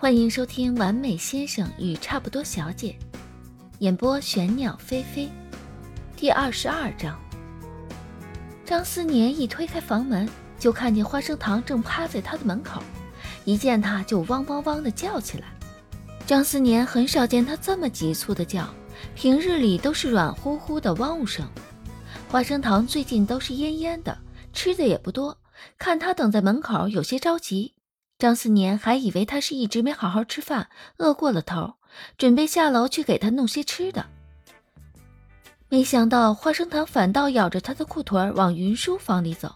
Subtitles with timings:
[0.00, 2.96] 欢迎收听《完美先生与差不多小姐》，
[3.80, 5.28] 演播玄鸟飞飞，
[6.16, 7.20] 第二十二章。
[8.64, 10.26] 张思年一推开房门，
[10.58, 12.82] 就看见花生糖正趴在他的门口，
[13.44, 15.48] 一见他就汪汪汪的叫起来。
[16.26, 18.66] 张思年很少见他这么急促的叫，
[19.14, 21.46] 平日里都是软乎乎的汪呜声。
[22.30, 24.16] 花生糖最近都是蔫蔫的，
[24.54, 25.36] 吃的也不多，
[25.76, 27.74] 看他等在门口，有些着急。
[28.20, 30.68] 张思年还以为他是一直没好好吃饭，
[30.98, 31.72] 饿过了头，
[32.18, 34.04] 准备下楼去给他弄些吃的。
[35.70, 39.54] 没想到花生糖反倒咬着他的裤腿往云舒房里走。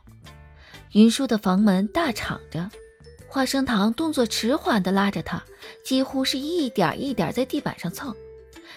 [0.93, 2.71] 云舒的房门大敞着，
[3.29, 5.45] 花生糖动作迟缓地拉着他，
[5.85, 8.17] 几乎是一点一点在地板上蹭。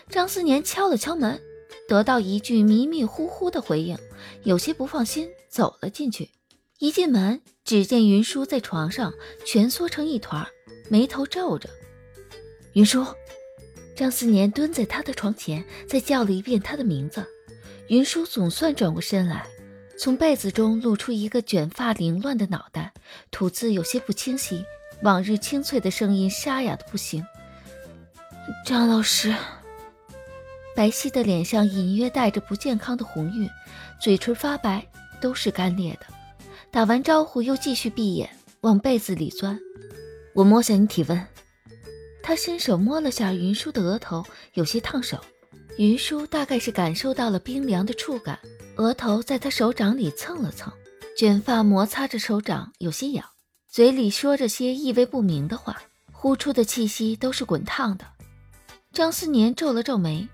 [0.09, 1.39] 张思年敲了敲门，
[1.87, 3.97] 得到一句迷迷糊糊的回应，
[4.43, 6.29] 有些不放心，走了进去。
[6.79, 9.11] 一进门，只见云舒在床上
[9.47, 10.45] 蜷缩成一团，
[10.89, 11.67] 眉头皱着。
[12.73, 13.03] 云舒，
[13.95, 17.25] 张思年蹲在他的床前，再叫了一遍他的名字。
[17.87, 19.47] 云舒总算转过身来，
[19.97, 22.93] 从被子中露出一个卷发凌乱的脑袋，
[23.31, 24.63] 吐字有些不清晰，
[25.01, 27.25] 往日清脆的声音沙哑的不行。
[28.63, 29.33] 张老师，
[30.75, 33.49] 白皙的脸上隐约带着不健康的红晕，
[33.99, 34.87] 嘴唇发白，
[35.19, 36.05] 都是干裂的。
[36.77, 38.29] 打完招呼，又继续闭眼
[38.61, 39.59] 往被子里钻。
[40.35, 41.27] 我摸下你体温。
[42.21, 45.19] 他伸手摸了下云舒的额头，有些烫手。
[45.79, 48.37] 云舒大概是感受到了冰凉的触感，
[48.75, 50.71] 额头在他手掌里蹭了蹭，
[51.17, 53.25] 卷发摩擦着手掌，有些痒，
[53.67, 55.81] 嘴里说着些意味不明的话，
[56.11, 58.05] 呼出的气息都是滚烫的。
[58.93, 60.27] 张思年皱了皱眉，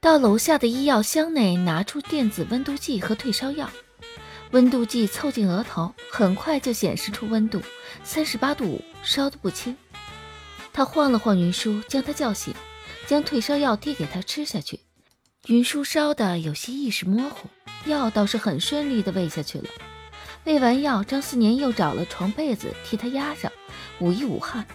[0.00, 3.68] 到楼下的医药箱内拿出电子温度计和退烧药。
[4.52, 7.62] 温度计凑近额头，很快就显示出温度
[8.04, 9.74] 三十八度五，烧得不轻。
[10.74, 12.54] 他晃了晃云舒，将他叫醒，
[13.06, 14.80] 将退烧药递给他吃下去。
[15.46, 17.48] 云舒烧得有些意识模糊，
[17.86, 19.64] 药倒是很顺利地喂下去了。
[20.44, 23.50] 喂完药，张思年又找了床被子替他压上，
[24.00, 24.66] 捂一捂汗。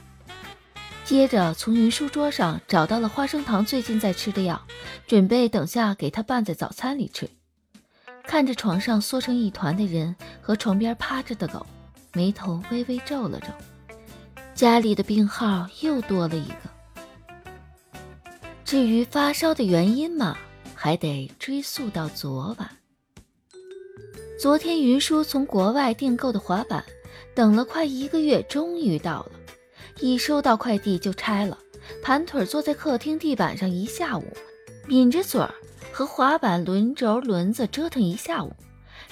[1.06, 4.60] 接着从云舒桌上找到了花生糖最近在吃的药，
[5.06, 7.30] 准备等下给他拌在早餐里吃。
[8.28, 11.66] 看着床上缩成一团的人和床边趴着的狗，
[12.14, 13.48] 眉头微微皱了皱。
[14.54, 17.92] 家里的病号又多了一个。
[18.66, 20.38] 至于发烧的原因嘛，
[20.76, 22.70] 还得追溯到昨晚。
[24.38, 26.84] 昨天云舒从国外订购的滑板，
[27.34, 29.32] 等了快一个月，终于到了。
[30.00, 31.58] 一收到快递就拆了，
[32.04, 34.26] 盘腿坐在客厅地板上一下午，
[34.86, 35.56] 抿着嘴儿。
[35.98, 38.54] 和滑板轮轴轮子折腾一下午，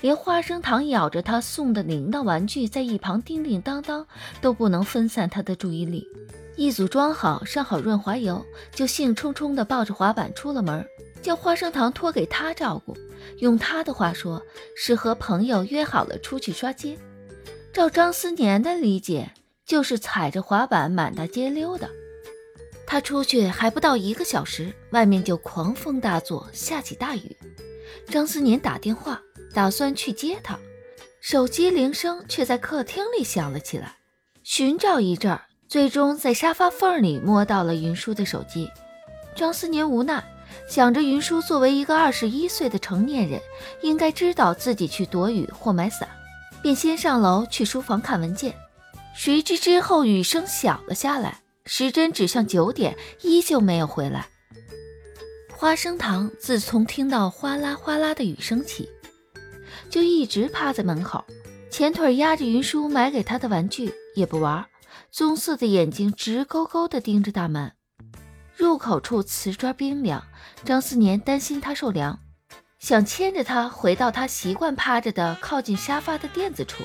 [0.02, 4.06] 连花生糖咬着他送的铃铛玩具在一旁叮叮当当，
[4.40, 6.08] 都不能分散他的注意力。
[6.56, 10.86] 一组装好、上好润滑油，就兴冲冲地抱着滑板出了门，
[11.24, 12.96] 将花生糖托给他照顾。
[13.40, 14.40] 用他的话说，
[14.78, 16.96] 是和朋友约好了出去刷街。
[17.74, 19.32] 照张思年的理解，
[19.66, 21.90] 就是踩着滑板满大街溜达。
[22.88, 27.36] 他出去还不到一个小时，外面就狂风大作，下起大雨。
[28.10, 29.22] 张思年打电话，
[29.54, 30.58] 打算去接他，
[31.20, 33.96] 手机铃声却在客厅里响了起来。
[34.44, 38.70] 寻找一阵，最终在沙发缝里摸到了云舒的手机。
[39.36, 40.24] 张思年无奈，
[40.70, 43.42] 想着云舒作为一个二十一岁的成年人，
[43.82, 46.08] 应该知道自己去躲雨或买伞，
[46.62, 48.54] 便先上楼去书房看文件。
[49.16, 51.42] 谁知之后雨声小了下来。
[51.66, 54.28] 时针指向九点，依旧没有回来。
[55.52, 58.90] 花生糖自从听到哗啦哗啦的雨声起，
[59.90, 61.26] 就一直趴在门口，
[61.72, 64.66] 前腿压着云舒买给他的玩具，也不玩，
[65.12, 67.72] 棕色的眼睛直勾勾地盯着大门。
[68.56, 70.24] 入口处瓷砖冰凉，
[70.64, 72.20] 张思年担心他受凉，
[72.78, 76.84] 想牵着他回到他习惯趴着的靠近沙发的垫子处，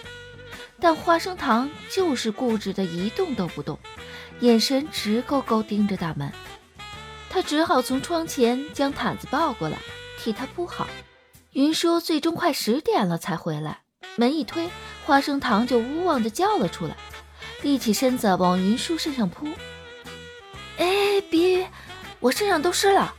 [0.81, 3.79] 但花生糖就是固执的一动都不动。
[4.41, 6.33] 眼神直勾勾盯着大门，
[7.29, 9.77] 他只好从窗前将毯子抱过来，
[10.19, 10.89] 替他铺好。
[11.53, 13.83] 云舒最终快十点了才回来，
[14.17, 14.71] 门一推，
[15.05, 16.97] 花生糖就呜汪的叫了出来，
[17.61, 19.47] 立起身子往云舒身上扑。
[20.79, 21.69] 哎，别，
[22.21, 23.15] 我身上都湿了。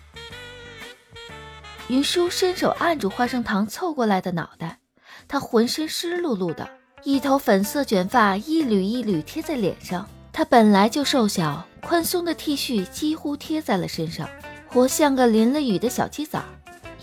[1.87, 4.79] 云舒伸手按住花生糖凑过来的脑袋，
[5.27, 6.67] 他浑身湿漉漉的，
[7.03, 10.09] 一头粉色卷发一缕一缕贴在脸上。
[10.33, 14.29] 他本来就瘦小，宽松的 T 恤几乎贴在了身上，
[14.67, 16.41] 活像个淋了雨的小鸡仔。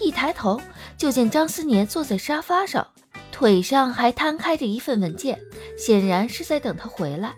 [0.01, 0.61] 一抬头
[0.97, 2.87] 就见张思年坐在沙发上，
[3.33, 5.39] 腿上还摊开着一份文件，
[5.77, 7.35] 显然是在等他回来。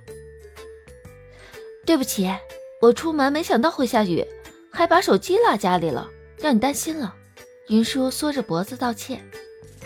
[1.86, 2.30] 对不起，
[2.80, 4.24] 我出门没想到会下雨，
[4.70, 6.08] 还把手机落家里了，
[6.38, 7.14] 让你担心了。
[7.68, 9.24] 云舒缩着脖子道歉。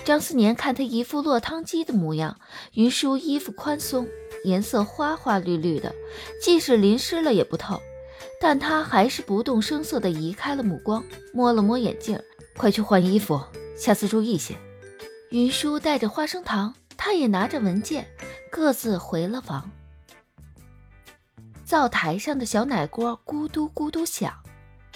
[0.05, 2.39] 张思年看他一副落汤鸡的模样，
[2.75, 4.07] 云舒衣服宽松，
[4.45, 5.95] 颜色花花绿绿的，
[6.43, 7.81] 即使淋湿了也不透。
[8.41, 11.03] 但他还是不动声色地移开了目光，
[11.33, 12.21] 摸了摸眼镜，
[12.57, 13.41] 快去换衣服，
[13.77, 14.55] 下次注意些。
[15.31, 18.07] 云舒带着花生糖，他也拿着文件，
[18.51, 19.71] 各自回了房。
[21.65, 24.35] 灶台上的小奶锅咕嘟咕嘟响，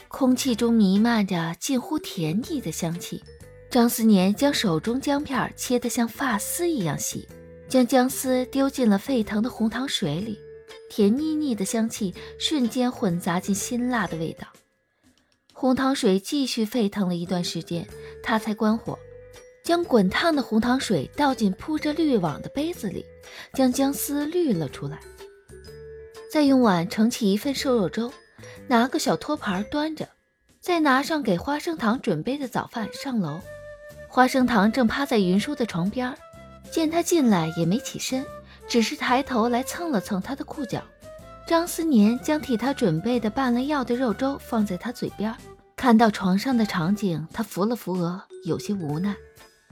[0.08, 3.24] 空气中弥漫着近乎甜腻的香气。
[3.70, 7.28] 张思年将手中姜片切得像发丝一样细，
[7.68, 10.38] 将姜丝丢进了沸腾的红糖水里，
[10.88, 14.48] 甜腻腻的香气瞬间混杂进辛辣的味道。
[15.52, 17.86] 红糖水继续沸腾了一段时间，
[18.22, 18.98] 他才关火，
[19.62, 23.04] 将滚烫的红糖水倒进铺着滤网的杯子里，
[23.52, 24.98] 将姜丝滤了出来，
[26.32, 28.10] 再用碗盛起一份瘦肉粥，
[28.66, 30.08] 拿个小托盘端着，
[30.58, 33.38] 再拿上给花生糖准备的早饭上楼。
[34.08, 36.12] 花生糖正趴在云舒的床边，
[36.72, 38.24] 见他进来也没起身，
[38.66, 40.82] 只是抬头来蹭了蹭他的裤脚。
[41.46, 45.34] 张思年将替他准备的拌了药的肉粥放在他嘴边，
[45.76, 49.14] 看到床上的场景，他扶了扶额，有些无奈。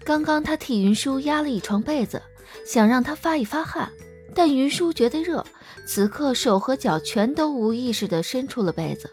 [0.04, 2.22] 刚刚他替云舒压了一床被子，
[2.66, 3.90] 想让他发一发汗，
[4.34, 5.44] 但云舒觉得热，
[5.86, 9.10] 此刻手和脚全都无意识地伸出了被子，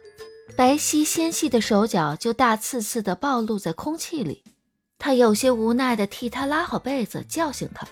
[0.55, 4.43] 白皙纤细的手脚就大刺刺地暴露在空气里。
[5.05, 7.85] 他有些无奈地替他拉好被子，叫醒他。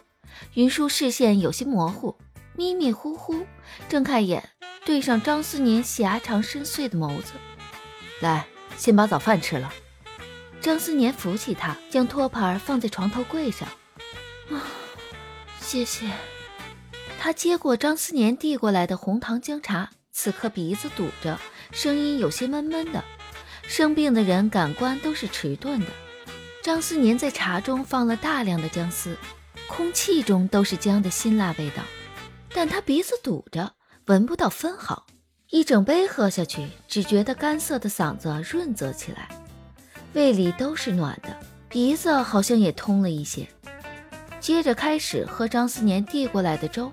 [0.54, 2.16] 云舒视线有些模糊，
[2.56, 3.46] 迷迷糊糊
[3.90, 4.42] 睁开眼，
[4.86, 7.34] 对上张思年狭长深邃的眸子。
[8.22, 8.48] 来，
[8.78, 9.74] 先把早饭吃了。
[10.62, 13.68] 张思年扶起他，将托盘放在床头柜上。
[14.50, 14.64] 啊，
[15.60, 16.10] 谢谢。
[17.20, 21.38] 他接过张思年递过来的红糖姜茶，此刻鼻子堵着，
[21.74, 23.04] 声音有些闷闷的。
[23.68, 25.88] 生病的人感官都是迟钝的。
[26.62, 29.18] 张思年在茶中放了大量的姜丝，
[29.68, 31.82] 空气中都是姜的辛辣味道，
[32.54, 33.74] 但他鼻子堵着，
[34.06, 35.08] 闻不到分毫。
[35.50, 39.28] 一整杯喝下去，只觉得干涩的嗓子润泽起来，
[40.14, 41.36] 胃里都是暖的，
[41.68, 43.48] 鼻子好像也通了一些。
[44.40, 46.92] 接着开始喝张思年递过来的粥，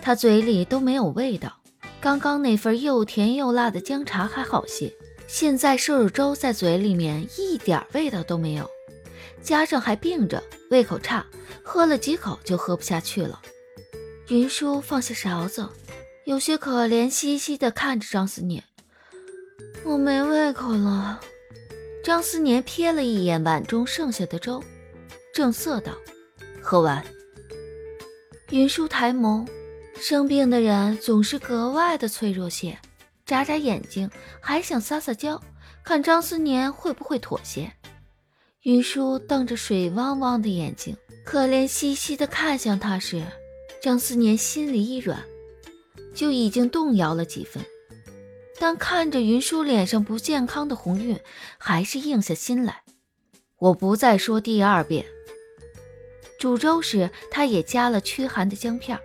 [0.00, 1.52] 他嘴里都没有味道。
[2.00, 4.94] 刚刚那份又甜又辣的姜茶还好些，
[5.26, 8.70] 现在瘦肉粥在嘴里面一点味道都没有。
[9.46, 11.24] 加上还病着，胃口差，
[11.62, 13.40] 喝了几口就喝不下去了。
[14.26, 15.68] 云舒放下勺子，
[16.24, 18.64] 有些可怜兮兮地看着张思年
[19.86, 21.20] ：“我没胃口了。”
[22.02, 24.60] 张思年瞥了一眼碗中剩下的粥，
[25.32, 25.92] 正色道
[26.60, 27.06] ：“喝完。”
[28.50, 29.46] 云舒抬眸，
[29.94, 32.76] 生病的人总是格外的脆弱些，
[33.24, 34.10] 眨眨眼睛，
[34.40, 35.40] 还想撒撒娇，
[35.84, 37.72] 看张思年会不会妥协。
[38.66, 43.24] 云舒瞪着水汪汪的眼睛，可怜兮兮地看向他时，
[43.80, 45.22] 张思年心里一软，
[46.16, 47.64] 就已经动摇了几分。
[48.58, 51.16] 但看着云舒脸上不健康的红晕，
[51.58, 52.82] 还是硬下心来。
[53.60, 55.06] 我不再说第二遍。
[56.36, 58.98] 煮粥时，他也加了驱寒的姜片，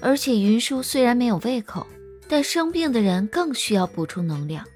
[0.00, 1.86] 而且云舒虽然没有胃口，
[2.26, 4.66] 但生病的人更需要补充能量。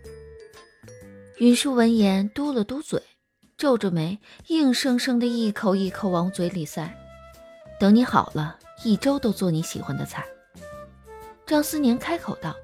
[1.39, 3.03] 云舒闻言嘟了嘟嘴。
[3.63, 6.93] 皱着眉，硬生生的一口一口往嘴里塞。
[7.79, 10.27] 等你好了，一周都做你喜欢的菜。
[11.47, 12.57] 张思年开口道，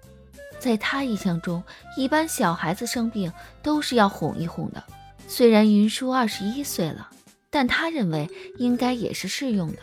[0.59, 1.63] 在他印象中，
[1.97, 4.83] 一般小孩子生病都是要哄一哄的。
[5.29, 7.09] 虽然云舒二十一岁了，
[7.49, 9.79] 但他认为应该也是适用的。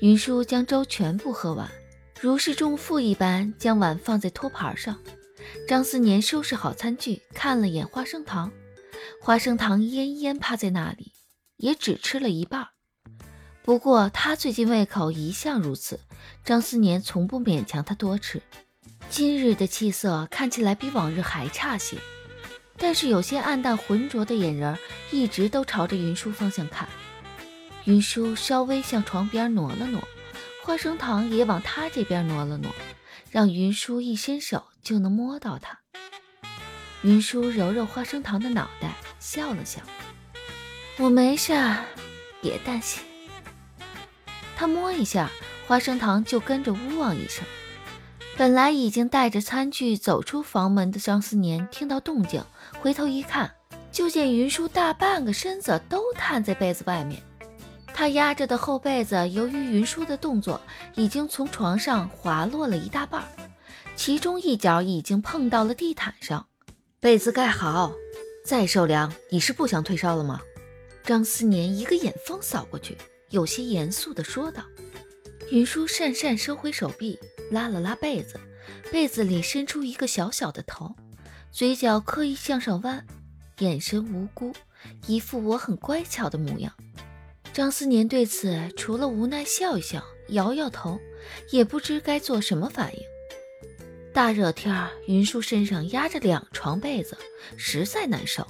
[0.00, 1.70] 云舒将粥全部喝完，
[2.20, 4.98] 如释重负一般将碗放在托盘上。
[5.68, 8.50] 张思年收拾好餐具，看了眼花生糖。
[9.22, 11.12] 花生糖奄奄趴在那里，
[11.58, 12.68] 也只吃了一半。
[13.62, 16.00] 不过他最近胃口一向如此，
[16.42, 18.42] 张思年从不勉强他多吃。
[19.10, 21.98] 今日的气色看起来比往日还差些，
[22.78, 24.78] 但是有些暗淡浑浊的眼仁
[25.12, 26.88] 一直都朝着云舒方向看。
[27.84, 30.02] 云舒稍微向床边挪了挪，
[30.64, 32.72] 花生糖也往他这边挪了挪，
[33.30, 35.80] 让云舒一伸手就能摸到他。
[37.02, 39.80] 云舒揉揉花生糖的脑袋，笑了笑
[40.98, 41.54] ：“我没事，
[42.42, 43.02] 别担心。”
[44.54, 45.30] 他摸一下
[45.66, 47.42] 花生糖，就跟着呜汪一声。
[48.36, 52.44] 本来已经带着餐具走出房门的张思年听到动静，
[52.80, 53.50] 回头一看，
[53.90, 57.22] 就见云舒大半个身子都探在被子外面。
[57.94, 60.60] 他压着的厚被子，由于云舒的动作，
[60.94, 63.22] 已经从床上滑落了一大半。
[63.96, 66.46] 其中一角已经碰到了地毯上。
[67.02, 67.94] 被子盖好，
[68.44, 69.10] 再受凉。
[69.30, 70.38] 你是不想退烧了吗？
[71.02, 72.94] 张思年一个眼风扫过去，
[73.30, 74.62] 有些严肃地说道。
[75.50, 77.18] 云舒讪讪收回手臂，
[77.50, 78.38] 拉了拉被子，
[78.92, 80.94] 被子里伸出一个小小的头，
[81.50, 83.06] 嘴角刻意向上弯，
[83.60, 84.54] 眼神无辜，
[85.06, 86.70] 一副我很乖巧的模样。
[87.54, 91.00] 张思年对此除了无奈笑一笑，摇摇头，
[91.50, 93.00] 也不知该做什么反应。
[94.12, 97.16] 大热天，云舒身上压着两床被子，
[97.56, 98.44] 实在难受。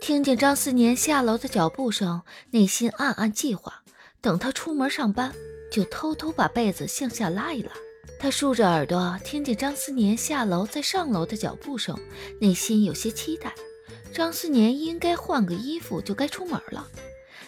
[0.00, 3.82] 听见张思年下楼的脚步声，内心暗暗计划：
[4.20, 5.32] 等他出门上班，
[5.72, 7.72] 就偷偷把被子向下拉一拉。
[8.18, 11.98] 他竖着耳朵，听见张思年下楼再上楼的脚步声，
[12.40, 13.52] 内心有些期待。
[14.12, 16.86] 张思年应该换个衣服就该出门了，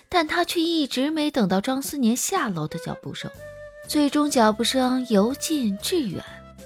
[0.09, 3.31] 但他却一直没等到张思年下楼的脚步声。
[3.87, 6.25] 最终，脚步声由近至远。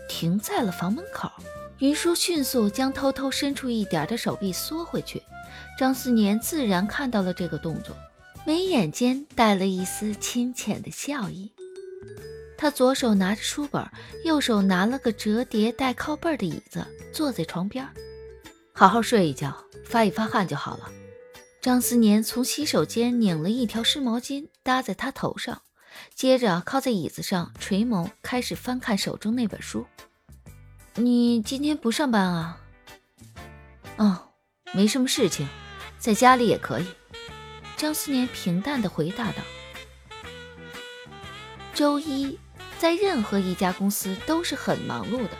[0.08, 1.30] 停在了房门口，
[1.78, 5.22] 云舒迅速将偷偷伸出一点的手臂缩回去。
[5.78, 7.94] 张思年自然看到了这个动作，
[8.44, 11.52] 眉眼间带了一丝亲浅的笑意。
[12.56, 13.86] 他左手拿着书本，
[14.24, 17.88] 右手拿了个折叠带靠背的椅子，坐在床边，
[18.72, 20.90] 好好睡一觉，发一发汗就好了。
[21.60, 25.62] 张思年从洗手间拧了一条湿毛巾搭在他头上。
[26.14, 29.86] 接着靠在椅子上，垂眸开始翻看手中那本书。
[30.94, 32.60] 你今天不上班啊？
[33.96, 34.30] 哦，
[34.72, 35.48] 没什么事情，
[35.98, 36.86] 在家里也可以。
[37.76, 39.42] 张思年平淡的回答道。
[41.72, 42.38] 周一
[42.78, 45.30] 在任何一家公司都是很忙碌的，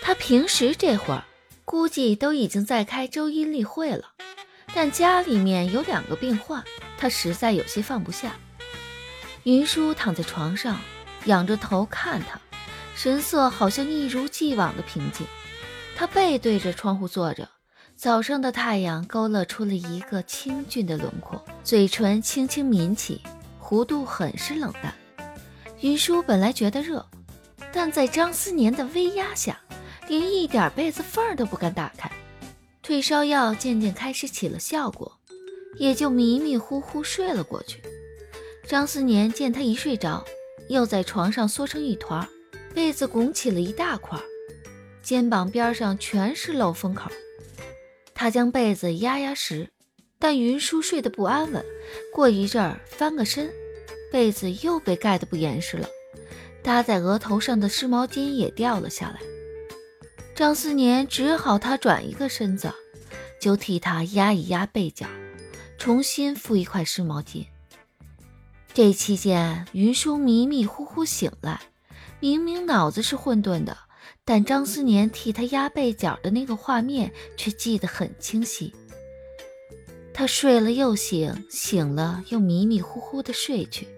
[0.00, 1.24] 他平时这会儿
[1.66, 4.12] 估计都已经在开周一例会了，
[4.72, 6.64] 但家里面有两个病患，
[6.96, 8.34] 他实在有些放不下。
[9.44, 10.78] 云舒躺在床上，
[11.24, 12.40] 仰着头看他，
[12.94, 15.26] 神色好像一如既往的平静。
[15.96, 17.48] 他背对着窗户坐着，
[17.96, 23.22] 早上的太阳勾勒出了一个清俊的轮廓，嘴唇轻轻抿起，
[23.62, 24.94] 弧度很是冷淡。
[25.80, 27.04] 云舒本来觉得热，
[27.72, 29.58] 但在张思年的威压下，
[30.08, 32.10] 连一点被子缝都不敢打开。
[32.82, 35.18] 退烧药渐渐开始起了效果，
[35.76, 37.82] 也就迷迷糊糊睡了过去。
[38.68, 40.22] 张思年见他一睡着，
[40.68, 42.28] 又在床上缩成一团，
[42.74, 44.20] 被子拱起了一大块，
[45.02, 47.10] 肩膀边上全是漏风口。
[48.14, 49.70] 他将被子压压实，
[50.18, 51.64] 但云舒睡得不安稳，
[52.12, 53.50] 过一阵儿翻个身，
[54.12, 55.88] 被子又被盖得不严实了，
[56.62, 59.20] 搭在额头上的湿毛巾也掉了下来。
[60.34, 62.70] 张思年只好他转一个身子，
[63.40, 65.06] 就替他压一压被角，
[65.78, 67.46] 重新敷一块湿毛巾。
[68.74, 71.60] 这期间，云舒迷迷糊糊醒来，
[72.20, 73.76] 明明脑子是混沌的，
[74.24, 78.72] 但张思年替他压被角的那个画面却记得很清晰。
[80.14, 83.88] 他睡了又醒，醒了又迷迷糊糊的睡去，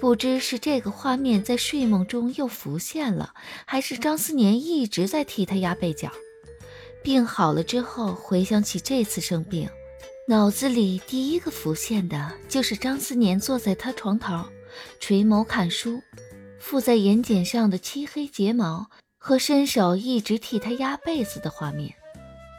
[0.00, 6.10] 不知是这个画面在睡梦中又浮现了，还是张思年一直在替他压被角。
[7.02, 9.68] 病好了之后，回想起这次生病。
[10.26, 14.42] 脑子里第一个浮现的就是张思年坐在他床头，
[14.98, 16.00] 垂眸看书，
[16.58, 18.88] 附在眼睑上的漆黑睫毛
[19.18, 21.94] 和伸手一直替他压被子的画面，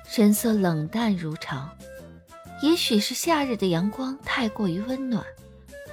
[0.08, 1.68] 神色冷淡如常。
[2.62, 5.26] 也许是夏日的阳光太过于温暖，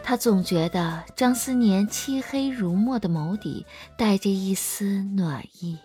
[0.04, 3.64] 他总觉得张思年漆黑如墨的眸底
[3.96, 5.78] 带着一丝暖意。